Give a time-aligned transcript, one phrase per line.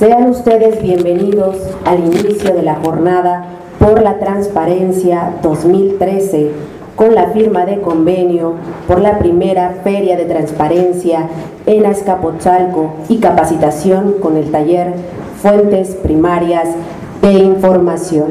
[0.00, 3.44] Sean ustedes bienvenidos al inicio de la jornada
[3.78, 6.52] por la transparencia 2013
[6.96, 8.54] con la firma de convenio
[8.88, 11.28] por la primera Feria de Transparencia
[11.66, 14.94] en Azcapotzalco y capacitación con el taller
[15.42, 16.70] Fuentes Primarias
[17.20, 18.30] de Información.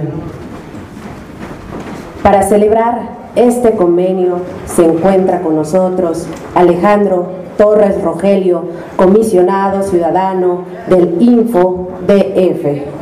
[2.24, 7.28] Para celebrar este convenio se encuentra con nosotros Alejandro
[7.58, 8.64] Torres Rogelio,
[8.96, 13.00] comisionado ciudadano del Info DF.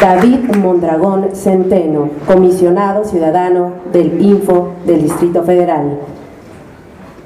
[0.00, 5.98] David Mondragón Centeno, comisionado ciudadano del Info del Distrito Federal.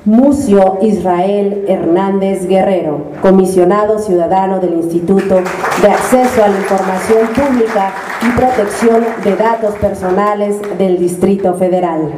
[0.07, 7.93] Mucio Israel Hernández Guerrero, comisionado ciudadano del Instituto de Acceso a la Información Pública
[8.23, 12.13] y Protección de Datos Personales del Distrito Federal.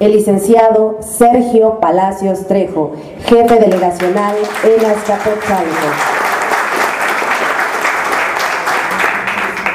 [0.00, 2.94] El licenciado Sergio Palacios Trejo,
[3.26, 5.86] jefe delegacional en Azcapotzalco.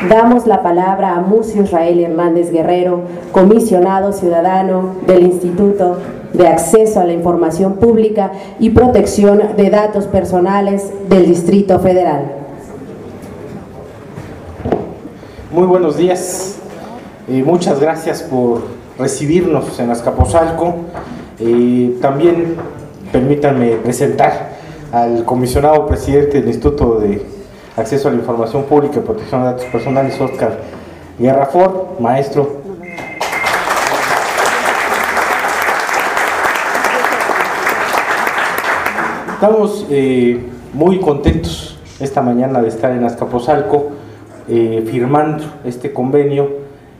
[0.09, 5.99] Damos la palabra a Mucio Israel Hernández Guerrero, comisionado ciudadano del Instituto
[6.33, 12.31] de Acceso a la Información Pública y Protección de Datos Personales del Distrito Federal.
[15.51, 16.57] Muy buenos días
[17.27, 18.63] y muchas gracias por
[18.97, 20.75] recibirnos en Azcapotzalco.
[21.39, 22.55] Eh, también
[23.11, 24.53] permítanme presentar
[24.91, 27.23] al comisionado presidente del Instituto de
[27.77, 30.59] Acceso a la Información Pública y Protección de Datos Personales, Oscar
[31.19, 32.62] Guerrafort, maestro.
[39.44, 40.39] Estamos eh,
[40.73, 43.89] muy contentos esta mañana de estar en Azcapotzalco
[44.47, 46.50] eh, firmando este convenio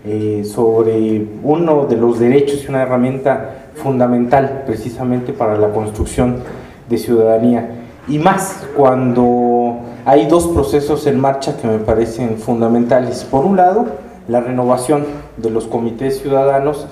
[0.06, 6.40] eh, sobre uno de los derechos y una herramienta fundamental precisamente para la construcción
[6.90, 13.24] de ciudadanía y más cuando hay dos procesos en marcha que me parecen fundamentales.
[13.24, 13.86] Por un lado,
[14.28, 15.06] la renovación
[15.38, 16.88] de los comités ciudadanos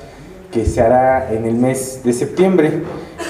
[0.49, 2.83] que se hará en el mes de septiembre.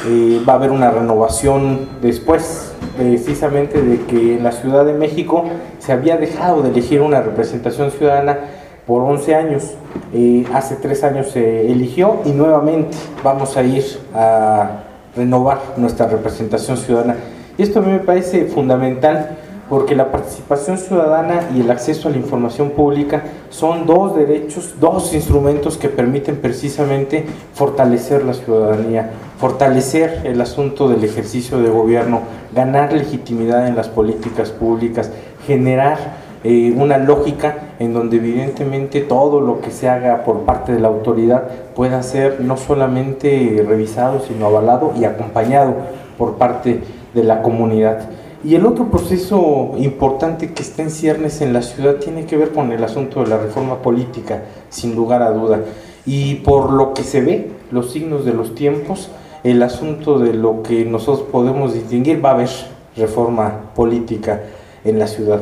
[0.08, 5.46] Eh, va a haber una renovación después, precisamente de que en la Ciudad de México
[5.78, 8.40] se había dejado de elegir una representación ciudadana
[8.88, 9.76] por 11 años.
[10.14, 13.84] Eh, hace tres años se eligió y nuevamente vamos a ir
[14.16, 14.84] a
[15.16, 17.18] renovar nuestra representación ciudadana.
[17.58, 19.38] Y esto a mí me parece fundamental
[19.72, 25.14] porque la participación ciudadana y el acceso a la información pública son dos derechos, dos
[25.14, 32.20] instrumentos que permiten precisamente fortalecer la ciudadanía, fortalecer el asunto del ejercicio de gobierno,
[32.54, 35.10] ganar legitimidad en las políticas públicas,
[35.48, 40.82] generar eh, una lógica en donde evidentemente todo lo que se haga por parte de
[40.82, 41.44] la autoridad
[41.74, 45.76] pueda ser no solamente revisado, sino avalado y acompañado
[46.18, 46.82] por parte
[47.14, 48.10] de la comunidad.
[48.44, 52.52] Y el otro proceso importante que está en ciernes en la ciudad tiene que ver
[52.52, 55.60] con el asunto de la reforma política, sin lugar a duda.
[56.08, 59.12] Y por lo que se ve, los signos de los tiempos,
[59.44, 62.50] el asunto de lo que nosotros podemos distinguir, va a haber
[62.96, 64.42] reforma política
[64.84, 65.42] en la ciudad.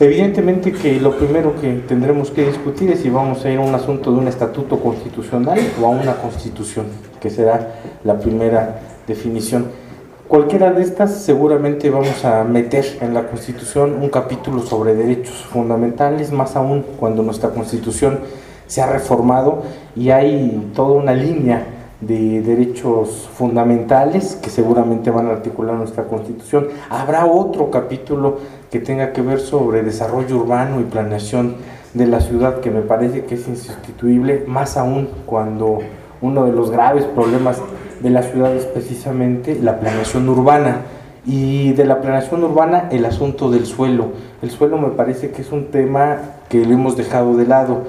[0.00, 3.74] Evidentemente que lo primero que tendremos que discutir es si vamos a ir a un
[3.74, 6.86] asunto de un estatuto constitucional o a una constitución,
[7.20, 7.74] que será
[8.04, 9.87] la primera definición.
[10.28, 16.32] Cualquiera de estas seguramente vamos a meter en la Constitución un capítulo sobre derechos fundamentales,
[16.32, 18.18] más aún cuando nuestra Constitución
[18.66, 19.62] se ha reformado
[19.96, 21.64] y hay toda una línea
[22.02, 26.68] de derechos fundamentales que seguramente van a articular nuestra Constitución.
[26.90, 28.36] Habrá otro capítulo
[28.70, 31.56] que tenga que ver sobre desarrollo urbano y planeación
[31.94, 35.78] de la ciudad que me parece que es insustituible, más aún cuando
[36.20, 37.62] uno de los graves problemas
[38.00, 40.82] de la ciudad es precisamente la planeación urbana.
[41.26, 44.12] Y de la planeación urbana, el asunto del suelo.
[44.40, 46.16] El suelo me parece que es un tema
[46.48, 47.82] que lo hemos dejado de lado.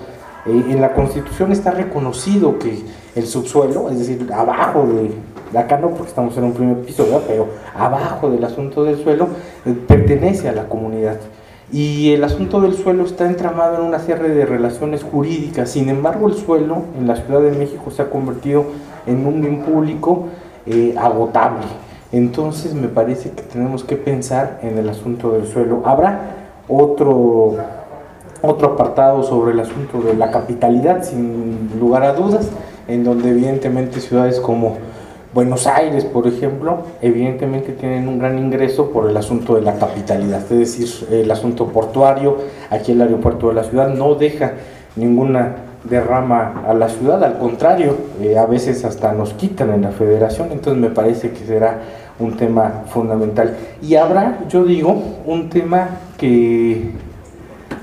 [0.46, 2.80] Eh, en la Constitución está reconocido que
[3.16, 7.48] el subsuelo, es decir, abajo de, acá no porque estamos en un primer piso, pero
[7.76, 9.30] abajo del asunto del suelo,
[9.66, 11.18] eh, pertenece a la comunidad.
[11.72, 15.70] Y el asunto del suelo está entramado en una serie de relaciones jurídicas.
[15.70, 18.66] Sin embargo, el suelo en la Ciudad de México se ha convertido
[19.10, 20.28] en un bien público
[20.66, 21.66] eh, agotable.
[22.12, 25.82] Entonces me parece que tenemos que pensar en el asunto del suelo.
[25.86, 26.36] Habrá
[26.68, 27.56] otro,
[28.42, 32.50] otro apartado sobre el asunto de la capitalidad, sin lugar a dudas,
[32.88, 34.78] en donde evidentemente ciudades como
[35.32, 40.42] Buenos Aires, por ejemplo, evidentemente tienen un gran ingreso por el asunto de la capitalidad,
[40.42, 42.38] es decir, el asunto portuario,
[42.72, 44.54] aquí el aeropuerto de la ciudad no deja
[44.96, 49.92] ninguna derrama a la ciudad, al contrario, eh, a veces hasta nos quitan en la
[49.92, 51.80] federación, entonces me parece que será
[52.20, 53.56] un tema fundamental.
[53.82, 56.92] Y habrá, yo digo, un tema que,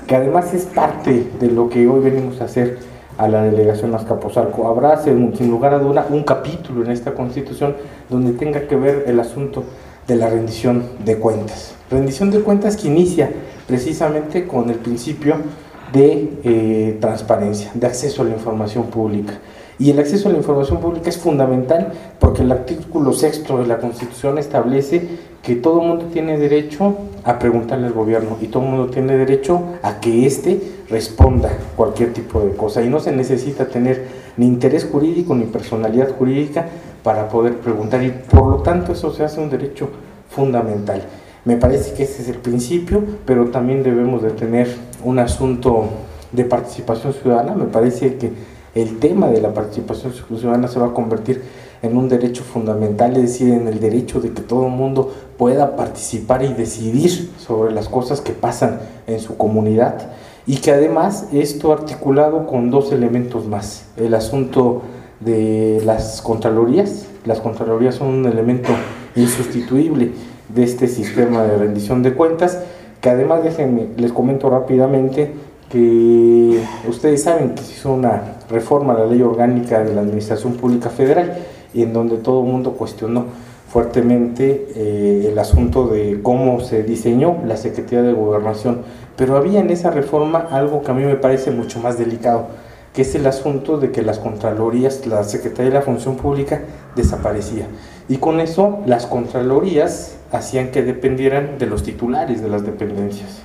[0.05, 2.77] que además es parte de lo que hoy venimos a hacer
[3.17, 4.67] a la delegación Azcapotzalco.
[4.67, 7.75] Habrá, sin lugar a duda, un capítulo en esta constitución
[8.09, 9.63] donde tenga que ver el asunto
[10.07, 11.73] de la rendición de cuentas.
[11.89, 13.29] Rendición de cuentas que inicia
[13.67, 15.35] precisamente con el principio
[15.93, 19.39] de eh, transparencia, de acceso a la información pública.
[19.79, 23.77] Y el acceso a la información pública es fundamental porque el artículo sexto de la
[23.77, 25.07] Constitución establece
[25.43, 29.99] que todo mundo tiene derecho a preguntarle al gobierno y todo mundo tiene derecho a
[29.99, 32.81] que éste responda cualquier tipo de cosa.
[32.81, 36.65] Y no se necesita tener ni interés jurídico ni personalidad jurídica
[37.03, 39.89] para poder preguntar y por lo tanto eso se hace un derecho
[40.29, 41.03] fundamental.
[41.45, 44.67] Me parece que ese es el principio, pero también debemos de tener
[45.03, 45.85] un asunto
[46.31, 47.55] de participación ciudadana.
[47.55, 48.31] Me parece que
[48.75, 51.41] el tema de la participación ciudadana se va a convertir
[51.81, 55.75] en un derecho fundamental, es decir, en el derecho de que todo el mundo pueda
[55.75, 60.11] participar y decidir sobre las cosas que pasan en su comunidad
[60.45, 64.81] y que además esto articulado con dos elementos más, el asunto
[65.19, 68.69] de las contralorías, las contralorías son un elemento
[69.15, 70.11] insustituible
[70.49, 72.59] de este sistema de rendición de cuentas,
[73.07, 75.33] además déjenme, les comento rápidamente
[75.69, 80.53] que ustedes saben que se hizo una reforma a la ley orgánica de la Administración
[80.53, 81.37] Pública Federal
[81.73, 83.25] y en donde todo el mundo cuestionó
[83.69, 88.81] fuertemente eh, el asunto de cómo se diseñó la Secretaría de Gobernación.
[89.17, 92.47] Pero había en esa reforma algo que a mí me parece mucho más delicado,
[92.93, 96.61] que es el asunto de que las Contralorías, la Secretaría de la Función Pública
[96.95, 97.67] desaparecía.
[98.07, 103.41] Y con eso las Contralorías hacían que dependieran de los titulares de las dependencias.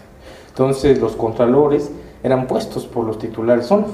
[0.49, 1.90] Entonces los Contralores
[2.23, 3.87] eran puestos por los titulares, son,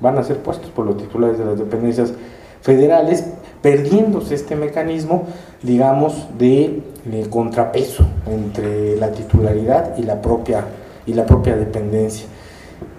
[0.00, 2.12] van a ser puestos por los titulares de las dependencias
[2.60, 3.24] federales,
[3.62, 5.24] perdiéndose este mecanismo,
[5.62, 6.82] digamos, de,
[7.28, 10.64] contrapeso entre la titularidad y la propia,
[11.06, 12.26] y la propia dependencia.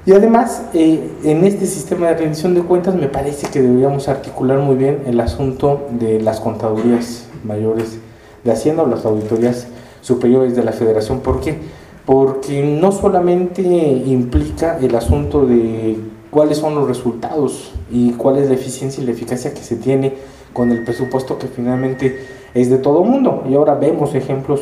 [0.06, 4.59] Y además, eh, en este sistema de rendición de cuentas me parece que deberíamos articular
[4.59, 7.98] muy bien el asunto de las contadurías mayores
[8.45, 9.68] de Hacienda o las auditorías
[10.01, 11.19] superiores de la Federación.
[11.19, 11.57] ¿Por qué?
[12.06, 15.97] Porque no solamente implica el asunto de
[16.30, 20.13] cuáles son los resultados y cuál es la eficiencia y la eficacia que se tiene
[20.53, 22.19] con el presupuesto que finalmente
[22.53, 23.44] es de todo mundo.
[23.50, 24.62] Y ahora vemos ejemplos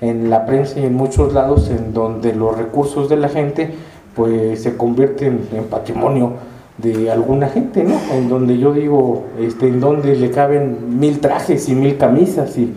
[0.00, 3.74] en la prensa y en muchos lados en donde los recursos de la gente
[4.14, 6.34] pues se convierten en patrimonio
[6.78, 7.94] de alguna gente, ¿no?
[8.12, 12.72] En donde yo digo, este, en donde le caben mil trajes y mil camisas y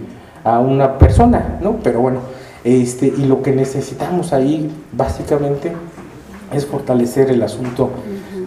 [0.56, 1.78] a una persona, ¿no?
[1.84, 2.20] Pero bueno,
[2.64, 5.72] este, y lo que necesitamos ahí básicamente
[6.54, 7.90] es fortalecer el asunto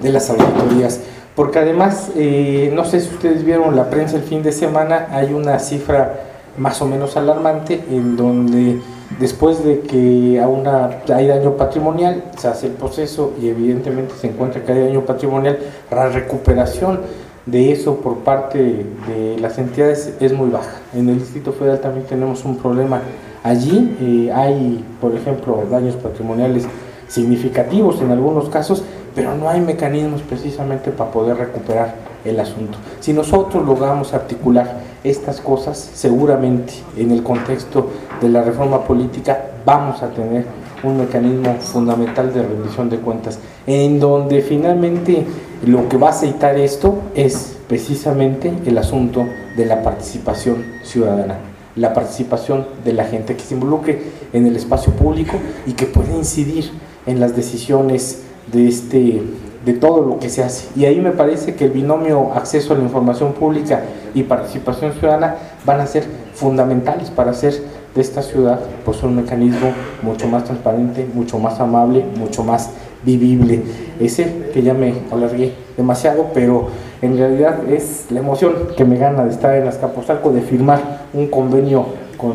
[0.00, 1.00] de las auditorías,
[1.34, 5.32] porque además, eh, no sé si ustedes vieron la prensa el fin de semana, hay
[5.32, 6.20] una cifra
[6.58, 8.80] más o menos alarmante en donde
[9.18, 14.28] Después de que a una, hay daño patrimonial, se hace el proceso y evidentemente se
[14.28, 15.58] encuentra que hay daño patrimonial,
[15.90, 17.00] la recuperación
[17.46, 20.78] de eso por parte de las entidades es muy baja.
[20.94, 23.00] En el Distrito Federal también tenemos un problema.
[23.42, 26.66] Allí eh, hay, por ejemplo, daños patrimoniales
[27.08, 28.84] significativos en algunos casos,
[29.14, 31.94] pero no hay mecanismos precisamente para poder recuperar
[32.24, 32.78] el asunto.
[33.00, 37.88] Si nosotros logramos articular estas cosas, seguramente en el contexto
[38.20, 40.44] de la reforma política vamos a tener
[40.82, 45.26] un mecanismo fundamental de rendición de cuentas, en donde finalmente
[45.64, 49.26] lo que va a aceitar esto es precisamente el asunto
[49.56, 51.38] de la participación ciudadana,
[51.76, 54.00] la participación de la gente que se involucre
[54.32, 55.36] en el espacio público
[55.66, 56.70] y que pueda incidir
[57.06, 59.22] en las decisiones de este
[59.64, 60.68] de todo lo que se hace.
[60.74, 63.82] Y ahí me parece que el binomio acceso a la información pública
[64.14, 65.36] y participación ciudadana
[65.66, 67.62] van a ser fundamentales para hacer
[67.94, 72.70] de esta ciudad pues un mecanismo mucho más transparente, mucho más amable, mucho más
[73.04, 73.62] vivible.
[73.98, 76.68] Ese que ya me alargué demasiado, pero
[77.02, 81.28] en realidad es la emoción que me gana de estar en Azcapotzalco, de firmar un
[81.28, 82.34] convenio con,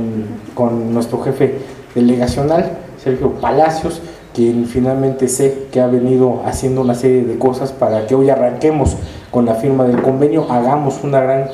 [0.53, 1.59] con nuestro jefe
[1.93, 4.01] delegacional, Sergio Palacios,
[4.33, 8.97] quien finalmente sé que ha venido haciendo una serie de cosas para que hoy arranquemos
[9.31, 11.45] con la firma del convenio, hagamos una gran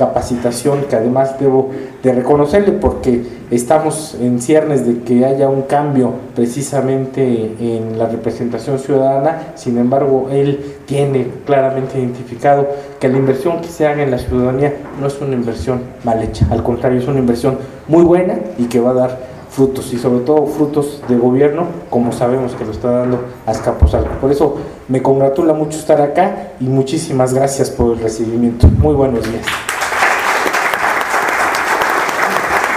[0.00, 1.68] capacitación que además debo
[2.02, 8.78] de reconocerle porque estamos en ciernes de que haya un cambio precisamente en la representación
[8.78, 12.66] ciudadana, sin embargo él tiene claramente identificado
[12.98, 16.46] que la inversión que se haga en la ciudadanía no es una inversión mal hecha,
[16.50, 20.24] al contrario es una inversión muy buena y que va a dar frutos y sobre
[20.24, 24.14] todo frutos de gobierno como sabemos que lo está dando Azcapotzalco.
[24.18, 24.56] Por eso
[24.88, 28.66] me congratula mucho estar acá y muchísimas gracias por el recibimiento.
[28.78, 29.44] Muy buenos días.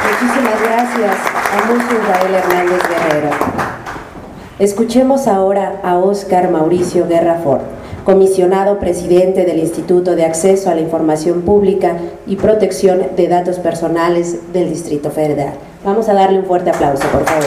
[0.03, 1.15] Muchísimas gracias
[1.51, 3.29] a Mucho Israel Hernández Guerrero.
[4.59, 7.61] Escuchemos ahora a Óscar Mauricio Guerra Ford,
[8.03, 11.95] comisionado presidente del Instituto de Acceso a la Información Pública
[12.27, 15.53] y Protección de Datos Personales del Distrito Federal.
[15.85, 17.43] Vamos a darle un fuerte aplauso, por favor.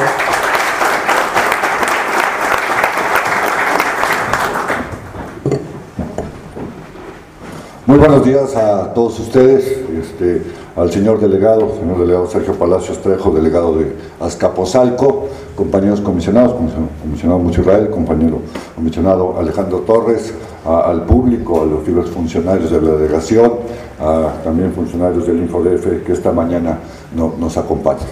[7.86, 10.42] Muy buenos días a todos ustedes, este,
[10.76, 16.54] al señor delegado, señor delegado Sergio Palacios Trejo, delegado de Azcapotzalco, compañeros comisionados,
[17.02, 18.40] comisionado Mucho Israel, compañero
[18.74, 20.34] comisionado Alejandro Torres,
[20.66, 23.52] al público, a los diversos funcionarios de la delegación,
[23.98, 26.78] a también funcionarios del InfoDF que esta mañana
[27.16, 28.06] no, nos acompañan.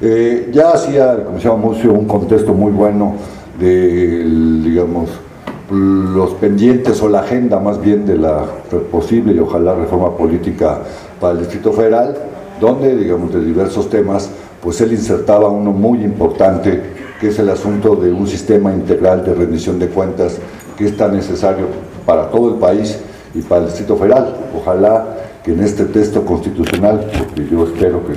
[0.00, 3.14] Eh, ya hacía el comisionado Mucio un contexto muy bueno
[3.60, 4.24] de,
[4.64, 5.08] digamos,
[5.72, 8.44] los pendientes o la agenda más bien de la
[8.90, 10.80] posible y ojalá reforma política
[11.18, 12.14] para el Distrito Federal,
[12.60, 14.28] donde, digamos, de diversos temas,
[14.60, 16.82] pues él insertaba uno muy importante,
[17.18, 20.38] que es el asunto de un sistema integral de rendición de cuentas
[20.76, 21.66] que es tan necesario
[22.04, 22.98] para todo el país
[23.34, 24.36] y para el Distrito Federal.
[24.54, 28.10] Ojalá que en este texto constitucional, porque yo espero que